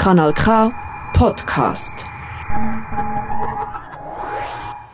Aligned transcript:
Kanal 0.00 0.32
K 0.32 0.72
Podcast. 1.12 2.06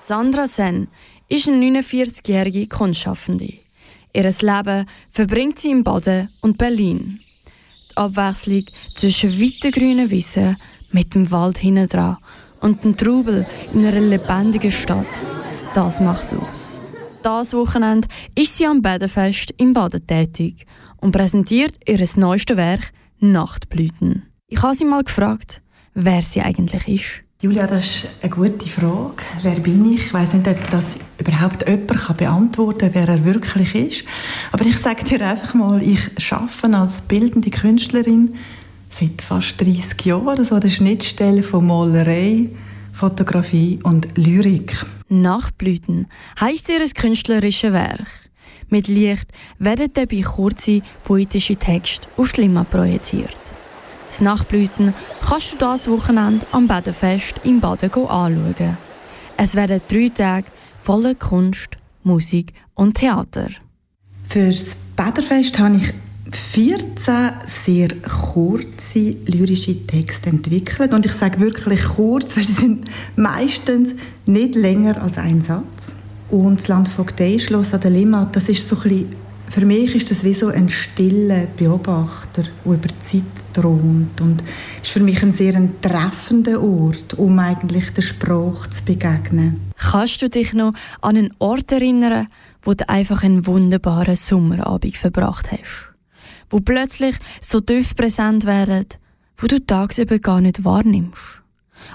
Sandra 0.00 0.48
Sen 0.48 0.88
ist 1.28 1.46
eine 1.46 1.80
49-jährige 1.80 2.66
Kunstschaffende. 2.66 3.52
Ihr 4.12 4.24
Leben 4.24 4.88
verbringt 5.12 5.60
sie 5.60 5.70
in 5.70 5.84
Baden 5.84 6.30
und 6.40 6.58
Berlin. 6.58 7.20
Die 7.88 7.96
Abwechslung 7.96 8.64
zwischen 8.96 9.40
weiten 9.40 9.70
grünen 9.70 10.10
Wiesen 10.10 10.56
mit 10.90 11.14
dem 11.14 11.30
Wald 11.30 11.58
hinten 11.58 11.88
dran 11.88 12.16
und 12.60 12.82
dem 12.82 12.96
Trubel 12.96 13.46
in 13.72 13.86
einer 13.86 14.00
lebendigen 14.00 14.72
Stadt, 14.72 15.06
das 15.72 16.00
macht 16.00 16.24
es 16.24 16.34
aus. 16.34 16.80
Das 17.22 17.52
Wochenende 17.52 18.08
ist 18.34 18.56
sie 18.56 18.66
am 18.66 18.82
Badenfest 18.82 19.52
in 19.52 19.72
Baden 19.72 20.04
tätig 20.04 20.66
und 20.96 21.12
präsentiert 21.12 21.76
ihr 21.86 22.04
neuestes 22.16 22.56
Werk 22.56 22.92
Nachtblüten. 23.20 24.35
Ich 24.48 24.62
habe 24.62 24.76
sie 24.76 24.84
mal 24.84 25.02
gefragt, 25.02 25.60
wer 25.94 26.22
sie 26.22 26.40
eigentlich 26.40 26.86
ist. 26.86 27.22
Julia, 27.42 27.66
das 27.66 27.84
ist 27.84 28.06
eine 28.22 28.30
gute 28.30 28.68
Frage. 28.68 29.24
Wer 29.42 29.56
bin 29.58 29.92
ich? 29.92 30.06
Ich 30.06 30.14
weiß 30.14 30.34
nicht, 30.34 30.46
ob 30.46 30.70
das 30.70 30.96
überhaupt 31.18 31.68
jemand 31.68 32.16
beantworten 32.16 32.78
kann, 32.78 32.94
wer 32.94 33.08
er 33.08 33.24
wirklich 33.24 33.74
ist. 33.74 34.04
Aber 34.52 34.64
ich 34.64 34.78
sage 34.78 35.02
dir 35.02 35.20
einfach 35.26 35.52
mal, 35.54 35.82
ich 35.82 36.00
arbeite 36.30 36.78
als 36.78 37.02
bildende 37.02 37.50
Künstlerin 37.50 38.36
seit 38.88 39.20
fast 39.20 39.60
30 39.60 40.00
Jahren, 40.04 40.44
so 40.44 40.60
der 40.60 40.68
Schnittstelle 40.68 41.42
von 41.42 41.66
Malerei, 41.66 42.48
Fotografie 42.92 43.80
und 43.82 44.16
Lyrik. 44.16 44.86
Nachtblüten 45.08 46.06
heisst 46.40 46.68
ihr 46.68 46.88
künstlerisches 46.94 47.72
Werk. 47.72 48.06
Mit 48.68 48.86
Licht 48.86 49.26
werden 49.58 49.90
dabei 49.92 50.20
kurze 50.20 50.82
poetische 51.02 51.56
Texte 51.56 52.06
auf 52.16 52.30
die 52.32 52.42
Lima 52.42 52.62
projiziert. 52.62 53.36
Das 54.08 54.20
Nachtblüten 54.20 54.94
kannst 55.26 55.52
du 55.52 55.56
das 55.56 55.88
Wochenende 55.88 56.46
am 56.52 56.66
Badenfest 56.66 57.34
im 57.44 57.60
Baden 57.60 57.90
anschauen. 57.92 58.76
Es 59.36 59.54
werden 59.54 59.80
drei 59.88 60.08
Tage 60.08 60.46
voller 60.82 61.14
Kunst, 61.14 61.70
Musik 62.04 62.52
und 62.74 62.94
Theater. 62.94 63.48
Für 64.28 64.48
das 64.48 64.76
Badenfest 64.96 65.58
habe 65.58 65.76
ich 65.76 65.92
14 66.32 67.32
sehr 67.46 67.88
kurze 68.02 69.16
lyrische 69.26 69.86
Texte 69.86 70.30
entwickelt. 70.30 70.92
Und 70.92 71.06
ich 71.06 71.12
sage 71.12 71.40
wirklich 71.40 71.82
kurz, 71.84 72.36
weil 72.36 72.44
sie 72.44 72.52
sind 72.52 72.90
meistens 73.16 73.94
nicht 74.24 74.54
länger 74.54 75.02
als 75.02 75.18
ein 75.18 75.40
Satz. 75.40 75.94
Und 76.30 76.60
das 76.60 76.68
Landvogteischloss 76.68 77.74
an 77.74 77.80
der 77.80 77.90
Limmat, 77.90 78.34
das 78.34 78.48
ist 78.48 78.68
so 78.68 78.76
ein 78.76 78.82
bisschen 78.82 79.25
für 79.48 79.64
mich 79.64 79.94
ist 79.94 80.10
das 80.10 80.24
wie 80.24 80.34
so 80.34 80.48
ein 80.48 80.68
stiller 80.68 81.46
Beobachter, 81.56 82.44
der 82.64 82.72
über 82.72 82.88
die 82.88 83.00
Zeit 83.00 83.24
thront 83.52 84.20
und 84.20 84.42
ist 84.82 84.90
für 84.90 85.00
mich 85.00 85.22
ein 85.22 85.32
sehr 85.32 85.54
ein 85.54 85.80
treffender 85.80 86.62
Ort, 86.62 87.14
um 87.14 87.38
eigentlich 87.38 87.90
der 87.90 88.02
Sprache 88.02 88.70
zu 88.70 88.84
begegnen. 88.84 89.72
Kannst 89.76 90.22
du 90.22 90.28
dich 90.28 90.52
noch 90.52 90.74
an 91.00 91.16
einen 91.16 91.34
Ort 91.38 91.72
erinnern, 91.72 92.28
wo 92.62 92.74
du 92.74 92.88
einfach 92.88 93.22
einen 93.22 93.46
wunderbaren 93.46 94.16
Sommerabend 94.16 94.96
verbracht 94.96 95.50
hast? 95.52 95.92
Wo 96.50 96.60
plötzlich 96.60 97.16
so 97.40 97.60
tief 97.60 97.94
präsent 97.94 98.44
werden, 98.44 98.86
wo 99.38 99.46
du 99.46 99.64
tagsüber 99.64 100.18
gar 100.18 100.40
nicht 100.40 100.64
wahrnimmst? 100.64 101.42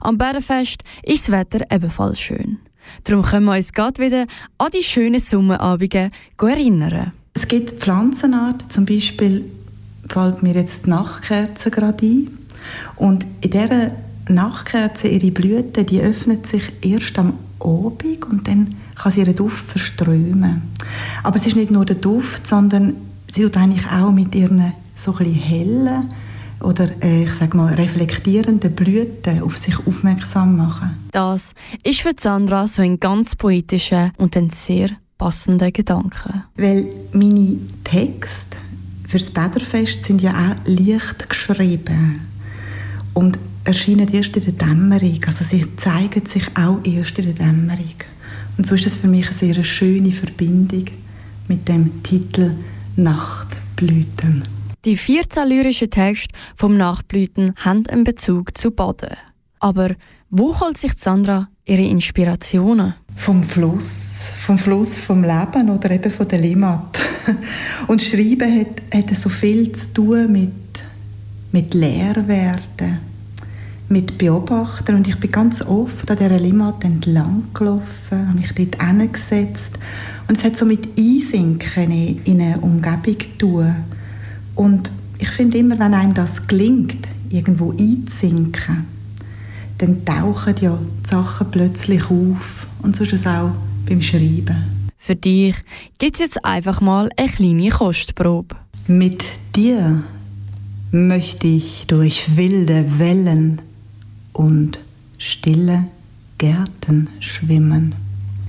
Am 0.00 0.18
Bärenfest 0.18 0.82
ist 1.02 1.28
das 1.28 1.32
Wetter 1.32 1.66
ebenfalls 1.70 2.20
schön. 2.20 2.58
Darum 3.04 3.24
können 3.24 3.46
wir 3.46 3.56
uns 3.56 3.72
gerade 3.72 4.02
wieder 4.02 4.26
an 4.58 4.70
die 4.72 4.82
schönen 4.82 5.20
Sommerabende 5.20 6.10
erinnern. 6.38 7.12
Es 7.40 7.48
gibt 7.48 7.80
Pflanzenarten, 7.80 8.68
zum 8.68 8.84
Beispiel 8.84 9.50
fällt 10.06 10.42
mir 10.42 10.52
jetzt 10.52 10.84
die 10.84 10.90
Nachtkerze 10.90 11.70
gerade 11.70 12.04
ein. 12.04 12.28
Und 12.96 13.24
in 13.40 13.50
dieser 13.50 13.92
Nachtkerze, 14.28 15.08
ihre 15.08 15.30
Blüte, 15.30 15.84
die 15.84 16.02
öffnet 16.02 16.46
sich 16.46 16.70
erst 16.82 17.18
am 17.18 17.32
Abend 17.58 18.26
und 18.28 18.46
dann 18.46 18.76
kann 18.94 19.12
sie 19.12 19.20
ihren 19.20 19.34
Duft 19.34 19.70
verströmen. 19.70 20.60
Aber 21.22 21.36
es 21.36 21.46
ist 21.46 21.56
nicht 21.56 21.70
nur 21.70 21.86
der 21.86 21.96
Duft, 21.96 22.46
sondern 22.46 22.96
sie 23.32 23.44
tut 23.44 23.56
eigentlich 23.56 23.86
auch 23.86 24.12
mit 24.12 24.34
ihren 24.34 24.74
so 24.96 25.16
ein 25.16 25.24
hellen 25.24 26.10
oder 26.60 26.90
äh, 27.02 27.24
ich 27.24 27.32
sag 27.32 27.54
mal 27.54 27.72
reflektierenden 27.72 28.74
Blüten 28.74 29.42
auf 29.42 29.56
sich 29.56 29.78
aufmerksam 29.86 30.58
machen. 30.58 30.90
Das 31.12 31.54
ist 31.84 32.02
für 32.02 32.12
Sandra 32.20 32.66
so 32.66 32.82
ein 32.82 33.00
ganz 33.00 33.34
poetischer 33.34 34.12
und 34.18 34.36
ein 34.36 34.50
sehr 34.50 34.90
passenden 35.20 35.72
Gedanken. 35.72 36.44
Weil 36.56 36.86
meine 37.12 37.58
Texte 37.84 38.56
fürs 39.06 39.30
Bäderfest 39.30 40.04
sind 40.04 40.22
ja 40.22 40.32
auch 40.32 40.56
leicht 40.66 41.28
geschrieben 41.28 42.22
und 43.12 43.38
erscheinen 43.64 44.08
erst 44.12 44.36
in 44.36 44.44
der 44.44 44.52
Dämmerung. 44.52 45.20
Also 45.26 45.44
sie 45.44 45.76
zeigen 45.76 46.24
sich 46.24 46.44
auch 46.56 46.78
erst 46.84 47.18
in 47.18 47.24
der 47.26 47.34
Dämmerung. 47.34 47.94
Und 48.56 48.66
so 48.66 48.74
ist 48.74 48.86
es 48.86 48.96
für 48.96 49.08
mich 49.08 49.26
eine 49.26 49.34
sehr 49.34 49.62
schöne 49.62 50.10
Verbindung 50.10 50.86
mit 51.48 51.68
dem 51.68 52.02
Titel 52.02 52.52
Nachtblüten. 52.96 54.44
Die 54.86 54.96
14 54.96 55.46
lyrischen 55.46 55.90
Texte 55.90 56.34
vom 56.56 56.78
Nachtblüten 56.78 57.52
haben 57.56 57.86
einen 57.88 58.04
Bezug 58.04 58.56
zu 58.56 58.70
Baden. 58.70 59.16
Aber 59.58 59.90
wo 60.30 60.58
holt 60.58 60.78
sich 60.78 60.94
Sandra 60.94 61.48
ihre 61.66 61.82
Inspirationen? 61.82 62.94
Vom 63.20 63.42
Fluss, 63.42 64.24
vom 64.38 64.58
Fluss 64.58 64.96
vom 64.96 65.22
Leben 65.22 65.68
oder 65.68 65.90
eben 65.90 66.10
von 66.10 66.26
der 66.26 66.38
Limmat. 66.38 66.98
Und 67.86 68.00
Schreiben 68.00 68.60
hat, 68.60 68.82
hat 68.94 69.14
so 69.14 69.28
viel 69.28 69.70
zu 69.72 69.92
tun 69.92 70.32
mit, 70.32 70.50
mit 71.52 71.74
Leerwerden, 71.74 72.98
mit 73.90 74.16
Beobachten. 74.16 74.94
Und 74.96 75.06
ich 75.06 75.16
bin 75.16 75.30
ganz 75.30 75.60
oft 75.60 76.10
an 76.10 76.16
dieser 76.16 76.40
Limmat 76.40 76.82
entlang 76.82 77.44
gelaufen, 77.52 77.84
habe 78.10 78.38
mich 78.38 78.52
dort 78.54 78.82
hingesetzt. 78.82 79.78
Und 80.26 80.38
es 80.38 80.42
hat 80.44 80.56
so 80.56 80.64
mit 80.64 80.88
Einsinken 80.98 81.92
in 82.24 82.40
eine 82.40 82.58
Umgebung 82.58 83.20
zu 83.20 83.38
tun. 83.38 83.74
Und 84.54 84.90
ich 85.18 85.28
finde 85.28 85.58
immer, 85.58 85.78
wenn 85.78 85.92
einem 85.92 86.14
das 86.14 86.46
gelingt, 86.48 87.06
irgendwo 87.28 87.72
einzusinken, 87.72 88.86
dann 89.80 90.04
tauchen 90.04 90.54
ja 90.60 90.78
die 91.04 91.08
Sachen 91.08 91.50
plötzlich 91.50 92.04
auf. 92.04 92.66
Und 92.82 92.96
so 92.96 93.04
ist 93.04 93.14
es 93.14 93.26
auch 93.26 93.52
beim 93.86 94.02
Schreiben. 94.02 94.64
Für 94.98 95.16
dich 95.16 95.56
gibt 95.98 96.16
es 96.16 96.20
jetzt 96.20 96.44
einfach 96.44 96.80
mal 96.80 97.08
eine 97.16 97.28
kleine 97.28 97.70
Kostprobe. 97.70 98.56
Mit 98.86 99.24
dir 99.56 100.04
möchte 100.92 101.46
ich 101.46 101.86
durch 101.86 102.36
wilde 102.36 102.98
Wellen 102.98 103.62
und 104.34 104.78
stille 105.18 105.86
Gärten 106.36 107.08
schwimmen. 107.20 107.94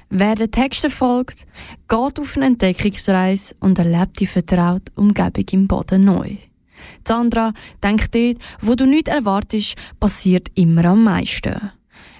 Wer 0.09 0.35
den 0.35 0.51
Texten 0.51 0.91
folgt, 0.91 1.47
geht 1.87 2.19
auf 2.19 2.35
eine 2.35 2.47
Entdeckungsreise 2.47 3.55
und 3.61 3.79
erlebt 3.79 4.19
die 4.19 4.27
vertraute 4.27 4.91
Umgebung 4.95 5.45
im 5.51 5.67
Boden 5.67 6.03
neu. 6.03 6.35
Sandra 7.07 7.53
denkt 7.83 8.13
dort, 8.15 8.37
wo 8.61 8.75
du 8.75 8.85
nichts 8.85 9.09
erwartest, 9.09 9.75
passiert 9.99 10.49
immer 10.55 10.85
am 10.85 11.03
meisten. 11.03 11.71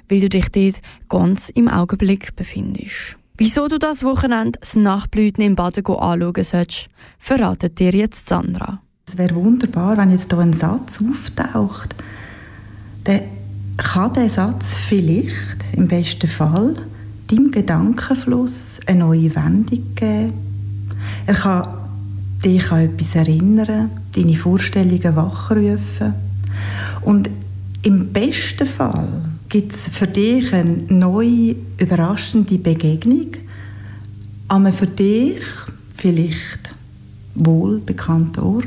Weil 0.10 0.20
du 0.20 0.30
dich 0.30 0.50
dort 0.50 0.82
ganz 1.10 1.50
im 1.50 1.68
Augenblick 1.68 2.36
befindest. 2.36 3.18
Wieso 3.38 3.68
du 3.68 3.80
das 3.80 4.04
Wochenende 4.04 4.60
das 4.60 4.76
Nachtblüten 4.76 5.44
im 5.44 5.56
Baden 5.56 5.86
anschauen 5.86 6.44
sollst, 6.44 6.90
verratet 7.18 7.80
dir 7.80 7.92
jetzt 7.92 8.30
Sandra. 8.30 8.82
Es 9.08 9.18
wäre 9.18 9.36
wunderbar, 9.36 9.98
wenn 9.98 10.12
jetzt 10.12 10.32
hier 10.32 10.40
ein 10.40 10.54
Satz 10.54 11.02
auftaucht. 11.02 11.96
Dann 13.04 13.22
kann 13.78 14.14
der 14.14 14.30
Satz 14.30 14.76
vielleicht, 14.76 15.74
im 15.76 15.88
besten 15.88 16.28
Fall, 16.28 16.76
deinem 17.28 17.52
Gedankenfluss 17.52 18.80
eine 18.86 19.00
neue 19.00 19.36
Wendung 19.36 19.96
geben. 19.96 20.34
Er 21.26 21.34
kann 21.34 21.81
dich 22.44 22.72
an 22.72 22.82
etwas 22.82 23.16
erinnern, 23.16 23.92
deine 24.16 24.36
Vorstellungen 24.36 25.16
wachrufen. 25.16 26.14
Und 27.02 27.30
im 27.84 28.12
besten 28.12 28.68
Fall 28.68 29.08
gibt 29.50 29.74
es 29.74 29.90
für 29.90 30.08
dich 30.08 30.54
eine 30.54 30.84
neue, 30.88 31.56
überraschende 31.78 32.58
Begegnung 32.58 33.32
an 34.48 34.66
einem 34.66 34.74
für 34.74 34.88
dich 34.88 35.44
vielleicht 35.94 36.76
wohlbekannten 37.36 38.44
Ort. 38.44 38.66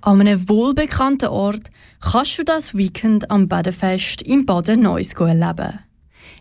An 0.00 0.20
einem 0.20 0.48
wohlbekannten 0.48 1.28
Ort 1.28 1.70
kannst 2.00 2.38
du 2.38 2.44
das 2.44 2.74
Weekend 2.74 3.30
am 3.30 3.48
Badenfest 3.48 4.22
im 4.22 4.46
Baden 4.46 4.82
Neuss 4.82 5.12
erleben. 5.14 5.78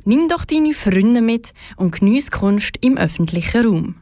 Nimm 0.05 0.27
doch 0.27 0.45
deine 0.45 0.73
Freunde 0.73 1.21
mit 1.21 1.53
und 1.77 1.99
genieß 1.99 2.31
Kunst 2.31 2.77
im 2.81 2.97
öffentlichen 2.97 3.65
Raum. 3.65 3.95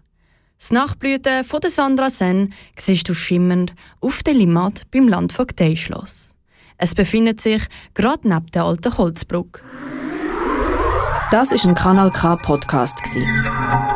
Das 0.62 0.72
Nachtblüten 0.72 1.44
von 1.44 1.60
der 1.60 1.72
Sandra 1.72 2.12
Sen 2.12 2.54
siehst 2.78 3.10
du 3.10 3.16
schimmernd 3.16 3.74
auf 4.00 4.22
der 4.22 4.36
Limmat 4.36 4.84
beim 4.92 5.08
Landvogteischloss. 5.08 6.36
Es 6.78 6.94
befindet 6.94 7.42
sich 7.42 7.64
gerade 7.96 8.30
neben 8.30 8.46
der 8.52 8.66
alten 8.66 8.96
Holzbrücke. 8.96 9.64
Das 11.32 11.52
ist 11.52 11.66
ein 11.66 11.74
Kanal 11.74 12.12
K 12.12 12.36
Podcast 12.36 13.00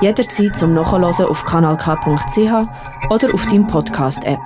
Jederzeit 0.01 0.57
zum 0.57 0.73
Nachhören 0.73 1.03
auf 1.03 1.45
kanalk.ch 1.45 3.11
oder 3.11 3.33
auf 3.35 3.45
deinem 3.45 3.67
Podcast 3.67 4.23
App. 4.23 4.39